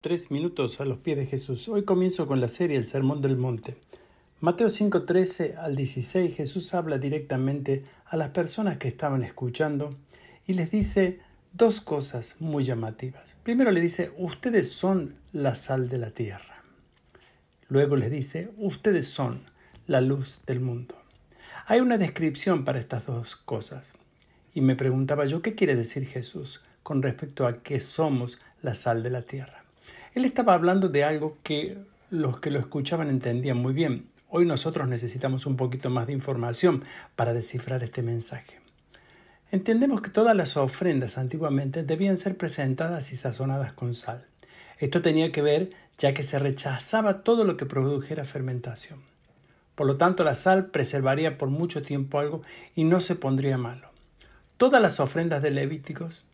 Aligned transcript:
Tres 0.00 0.30
minutos 0.30 0.80
a 0.80 0.84
los 0.84 0.98
pies 0.98 1.16
de 1.16 1.26
Jesús. 1.26 1.68
Hoy 1.68 1.82
comienzo 1.82 2.28
con 2.28 2.40
la 2.40 2.46
serie 2.46 2.76
El 2.76 2.86
Sermón 2.86 3.20
del 3.20 3.36
Monte. 3.36 3.74
Mateo 4.38 4.68
5:13 4.68 5.56
al 5.56 5.74
16 5.74 6.36
Jesús 6.36 6.72
habla 6.72 6.98
directamente 6.98 7.82
a 8.06 8.16
las 8.16 8.30
personas 8.30 8.78
que 8.78 8.86
estaban 8.86 9.24
escuchando 9.24 9.90
y 10.46 10.54
les 10.54 10.70
dice 10.70 11.18
dos 11.52 11.80
cosas 11.80 12.36
muy 12.38 12.62
llamativas. 12.62 13.34
Primero 13.42 13.72
le 13.72 13.80
dice, 13.80 14.12
ustedes 14.18 14.70
son 14.70 15.16
la 15.32 15.56
sal 15.56 15.88
de 15.88 15.98
la 15.98 16.12
tierra. 16.12 16.62
Luego 17.68 17.96
les 17.96 18.12
dice, 18.12 18.52
ustedes 18.56 19.08
son 19.08 19.46
la 19.88 20.00
luz 20.00 20.38
del 20.46 20.60
mundo. 20.60 20.94
Hay 21.66 21.80
una 21.80 21.98
descripción 21.98 22.64
para 22.64 22.78
estas 22.78 23.06
dos 23.06 23.34
cosas. 23.34 23.94
Y 24.54 24.60
me 24.60 24.76
preguntaba 24.76 25.26
yo, 25.26 25.42
¿qué 25.42 25.56
quiere 25.56 25.74
decir 25.74 26.06
Jesús 26.06 26.62
con 26.84 27.02
respecto 27.02 27.48
a 27.48 27.64
que 27.64 27.80
somos 27.80 28.38
la 28.62 28.76
sal 28.76 29.02
de 29.02 29.10
la 29.10 29.22
tierra? 29.22 29.64
Él 30.14 30.24
estaba 30.24 30.54
hablando 30.54 30.88
de 30.88 31.04
algo 31.04 31.36
que 31.42 31.76
los 32.10 32.40
que 32.40 32.50
lo 32.50 32.58
escuchaban 32.58 33.08
entendían 33.08 33.58
muy 33.58 33.74
bien. 33.74 34.08
Hoy 34.30 34.46
nosotros 34.46 34.88
necesitamos 34.88 35.44
un 35.44 35.56
poquito 35.56 35.90
más 35.90 36.06
de 36.06 36.14
información 36.14 36.84
para 37.14 37.34
descifrar 37.34 37.82
este 37.82 38.02
mensaje. 38.02 38.58
Entendemos 39.50 40.00
que 40.00 40.10
todas 40.10 40.34
las 40.34 40.56
ofrendas 40.56 41.18
antiguamente 41.18 41.82
debían 41.82 42.16
ser 42.16 42.36
presentadas 42.36 43.12
y 43.12 43.16
sazonadas 43.16 43.72
con 43.72 43.94
sal. 43.94 44.26
Esto 44.78 45.02
tenía 45.02 45.32
que 45.32 45.42
ver 45.42 45.70
ya 45.98 46.14
que 46.14 46.22
se 46.22 46.38
rechazaba 46.38 47.22
todo 47.22 47.44
lo 47.44 47.56
que 47.56 47.66
produjera 47.66 48.24
fermentación. 48.24 49.00
Por 49.74 49.86
lo 49.86 49.96
tanto, 49.96 50.24
la 50.24 50.34
sal 50.34 50.66
preservaría 50.66 51.38
por 51.38 51.50
mucho 51.50 51.82
tiempo 51.82 52.18
algo 52.18 52.42
y 52.74 52.84
no 52.84 53.00
se 53.00 53.14
pondría 53.14 53.58
malo. 53.58 53.88
Todas 54.56 54.80
las 54.80 55.00
ofrendas 55.00 55.42
de 55.42 55.50
Levíticos 55.50 56.24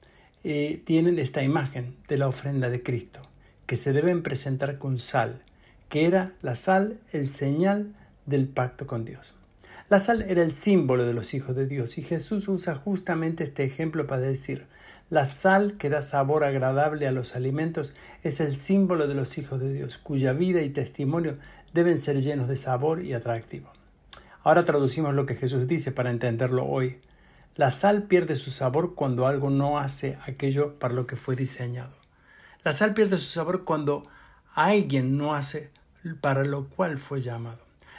eh, 0.44 0.82
tienen 0.84 1.18
esta 1.18 1.42
imagen 1.42 1.96
de 2.08 2.18
la 2.18 2.28
ofrenda 2.28 2.70
de 2.70 2.82
Cristo 2.82 3.22
que 3.66 3.76
se 3.76 3.92
deben 3.92 4.22
presentar 4.22 4.78
con 4.78 4.98
sal, 4.98 5.42
que 5.88 6.06
era 6.06 6.32
la 6.42 6.54
sal 6.54 6.98
el 7.12 7.28
señal 7.28 7.94
del 8.26 8.48
pacto 8.48 8.86
con 8.86 9.04
Dios. 9.04 9.34
La 9.88 9.98
sal 9.98 10.22
era 10.22 10.42
el 10.42 10.52
símbolo 10.52 11.04
de 11.04 11.12
los 11.12 11.34
hijos 11.34 11.54
de 11.54 11.66
Dios 11.66 11.98
y 11.98 12.02
Jesús 12.02 12.48
usa 12.48 12.74
justamente 12.74 13.44
este 13.44 13.64
ejemplo 13.64 14.06
para 14.06 14.22
decir, 14.22 14.66
la 15.10 15.26
sal 15.26 15.76
que 15.76 15.90
da 15.90 16.00
sabor 16.00 16.44
agradable 16.44 17.06
a 17.06 17.12
los 17.12 17.36
alimentos 17.36 17.94
es 18.22 18.40
el 18.40 18.56
símbolo 18.56 19.06
de 19.06 19.14
los 19.14 19.36
hijos 19.36 19.60
de 19.60 19.72
Dios, 19.72 19.98
cuya 19.98 20.32
vida 20.32 20.62
y 20.62 20.70
testimonio 20.70 21.36
deben 21.74 21.98
ser 21.98 22.20
llenos 22.22 22.48
de 22.48 22.56
sabor 22.56 23.04
y 23.04 23.12
atractivo. 23.12 23.70
Ahora 24.42 24.64
traducimos 24.64 25.14
lo 25.14 25.26
que 25.26 25.36
Jesús 25.36 25.68
dice 25.68 25.92
para 25.92 26.10
entenderlo 26.10 26.64
hoy. 26.66 26.98
La 27.54 27.70
sal 27.70 28.04
pierde 28.04 28.34
su 28.36 28.50
sabor 28.50 28.94
cuando 28.94 29.26
algo 29.26 29.50
no 29.50 29.78
hace 29.78 30.18
aquello 30.26 30.78
para 30.78 30.94
lo 30.94 31.06
que 31.06 31.16
fue 31.16 31.36
diseñado. 31.36 32.03
La 32.64 32.72
sal 32.72 32.94
pierde 32.94 33.18
su 33.18 33.28
sabor 33.28 33.64
cuando 33.64 34.04
alguien 34.54 35.18
no 35.18 35.34
hace 35.34 35.70
para 36.22 36.44
lo 36.44 36.66
cual 36.68 36.96
fue 36.96 37.20
llamado. 37.20 37.58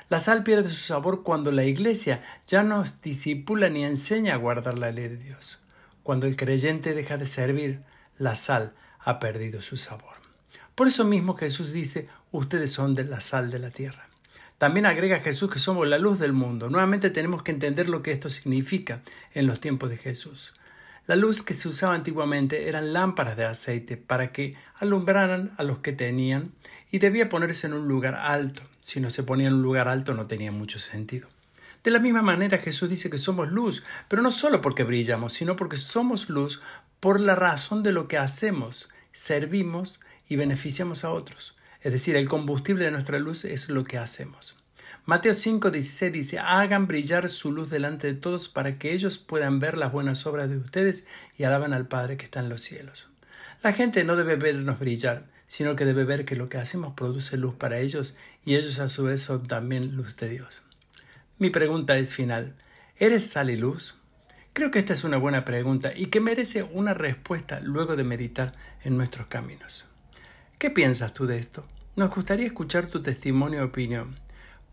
La 0.09 0.19
sal 0.19 0.43
pierde 0.43 0.69
su 0.69 0.75
sabor 0.75 1.21
cuando 1.21 1.51
la 1.51 1.65
iglesia 1.65 2.23
ya 2.47 2.63
no 2.63 2.83
disipula 3.03 3.69
ni 3.69 3.83
enseña 3.83 4.33
a 4.33 4.37
guardar 4.37 4.79
la 4.79 4.91
ley 4.91 5.07
de 5.07 5.17
Dios. 5.17 5.59
Cuando 6.01 6.25
el 6.25 6.35
creyente 6.35 6.95
deja 6.95 7.17
de 7.17 7.27
servir, 7.27 7.81
la 8.17 8.35
sal 8.35 8.73
ha 8.99 9.19
perdido 9.19 9.61
su 9.61 9.77
sabor. 9.77 10.15
Por 10.73 10.87
eso 10.87 11.05
mismo 11.05 11.35
Jesús 11.35 11.71
dice, 11.71 12.09
ustedes 12.31 12.71
son 12.71 12.95
de 12.95 13.03
la 13.03 13.21
sal 13.21 13.51
de 13.51 13.59
la 13.59 13.69
tierra. 13.69 14.07
También 14.57 14.87
agrega 14.87 15.19
Jesús 15.19 15.51
que 15.51 15.59
somos 15.59 15.87
la 15.87 15.99
luz 15.99 16.17
del 16.17 16.33
mundo. 16.33 16.69
Nuevamente 16.69 17.11
tenemos 17.11 17.43
que 17.43 17.51
entender 17.51 17.87
lo 17.87 18.01
que 18.01 18.11
esto 18.11 18.29
significa 18.29 19.01
en 19.33 19.45
los 19.45 19.59
tiempos 19.59 19.91
de 19.91 19.97
Jesús. 19.97 20.53
La 21.07 21.15
luz 21.15 21.43
que 21.43 21.53
se 21.53 21.69
usaba 21.69 21.93
antiguamente 21.93 22.67
eran 22.67 22.91
lámparas 22.91 23.37
de 23.37 23.45
aceite 23.45 23.95
para 23.95 24.31
que 24.31 24.55
alumbraran 24.79 25.53
a 25.57 25.63
los 25.63 25.77
que 25.79 25.91
tenían 25.91 26.53
y 26.89 26.97
debía 26.97 27.29
ponerse 27.29 27.67
en 27.67 27.73
un 27.73 27.87
lugar 27.87 28.15
alto. 28.15 28.63
Si 28.79 28.99
no 28.99 29.11
se 29.11 29.21
ponía 29.21 29.47
en 29.47 29.53
un 29.53 29.61
lugar 29.61 29.87
alto 29.87 30.15
no 30.15 30.25
tenía 30.25 30.51
mucho 30.51 30.79
sentido. 30.79 31.27
De 31.83 31.91
la 31.91 31.99
misma 31.99 32.23
manera 32.23 32.57
Jesús 32.57 32.89
dice 32.89 33.11
que 33.11 33.19
somos 33.19 33.51
luz, 33.51 33.83
pero 34.07 34.23
no 34.23 34.31
solo 34.31 34.61
porque 34.61 34.83
brillamos, 34.83 35.33
sino 35.33 35.55
porque 35.55 35.77
somos 35.77 36.27
luz 36.27 36.63
por 36.99 37.19
la 37.19 37.35
razón 37.35 37.83
de 37.83 37.91
lo 37.91 38.07
que 38.07 38.17
hacemos, 38.17 38.89
servimos 39.11 39.99
y 40.27 40.37
beneficiamos 40.37 41.03
a 41.03 41.11
otros. 41.11 41.55
Es 41.81 41.91
decir, 41.91 42.15
el 42.15 42.27
combustible 42.27 42.83
de 42.83 42.89
nuestra 42.89 43.19
luz 43.19 43.45
es 43.45 43.69
lo 43.69 43.83
que 43.83 43.99
hacemos. 43.99 44.57
Mateo 45.07 45.33
5:16 45.33 46.11
dice, 46.11 46.39
hagan 46.39 46.87
brillar 46.87 47.29
su 47.29 47.51
luz 47.51 47.69
delante 47.69 48.07
de 48.07 48.15
todos 48.15 48.49
para 48.49 48.79
que 48.79 48.91
ellos 48.91 49.19
puedan 49.19 49.59
ver 49.59 49.77
las 49.77 49.91
buenas 49.91 50.25
obras 50.25 50.49
de 50.49 50.57
ustedes 50.57 51.07
y 51.37 51.43
alaban 51.43 51.73
al 51.73 51.87
Padre 51.87 52.17
que 52.17 52.25
está 52.25 52.39
en 52.39 52.49
los 52.49 52.63
cielos. 52.63 53.07
La 53.61 53.73
gente 53.73 54.03
no 54.03 54.15
debe 54.15 54.35
vernos 54.35 54.79
brillar, 54.79 55.27
sino 55.45 55.75
que 55.75 55.85
debe 55.85 56.05
ver 56.05 56.25
que 56.25 56.35
lo 56.35 56.49
que 56.49 56.57
hacemos 56.57 56.95
produce 56.95 57.37
luz 57.37 57.53
para 57.53 57.77
ellos 57.77 58.17
y 58.45 58.55
ellos 58.55 58.79
a 58.79 58.87
su 58.87 59.03
vez 59.03 59.21
son 59.21 59.45
también 59.47 59.95
luz 59.95 60.17
de 60.17 60.27
Dios. 60.27 60.63
Mi 61.37 61.51
pregunta 61.51 61.97
es 61.97 62.15
final. 62.15 62.55
¿Eres 62.97 63.27
sal 63.27 63.51
y 63.51 63.57
luz? 63.57 63.93
Creo 64.53 64.71
que 64.71 64.79
esta 64.79 64.93
es 64.93 65.03
una 65.03 65.17
buena 65.17 65.45
pregunta 65.45 65.95
y 65.95 66.07
que 66.07 66.19
merece 66.19 66.63
una 66.63 66.95
respuesta 66.95 67.59
luego 67.59 67.95
de 67.95 68.05
meditar 68.05 68.53
en 68.83 68.97
nuestros 68.97 69.27
caminos. 69.27 69.87
¿Qué 70.57 70.71
piensas 70.71 71.13
tú 71.13 71.27
de 71.27 71.37
esto? 71.37 71.63
Nos 71.95 72.09
gustaría 72.09 72.47
escuchar 72.47 72.87
tu 72.87 73.03
testimonio 73.03 73.59
y 73.59 73.63
opinión 73.63 74.24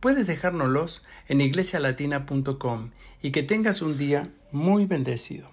puedes 0.03 0.27
dejárnoslos 0.27 1.07
en 1.29 1.41
iglesialatina.com 1.41 2.91
y 3.23 3.31
que 3.31 3.45
tengas 3.45 3.83
un 3.83 3.97
día 3.97 4.31
muy 4.51 4.85
bendecido. 4.85 5.49